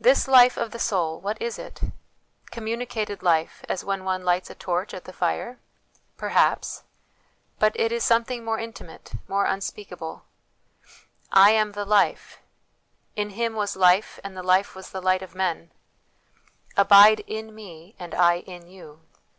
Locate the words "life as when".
3.22-4.02